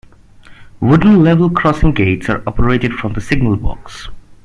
Wooden 0.79 1.21
level 1.23 1.51
crossing 1.51 1.91
gates 1.91 2.27
are 2.27 2.41
operated 2.47 2.91
from 2.93 3.13
the 3.13 3.19
signalbox. 3.21 4.09